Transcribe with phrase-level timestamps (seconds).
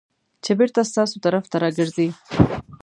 [0.43, 2.07] چې بېرته ستاسو طرف ته راګرځي.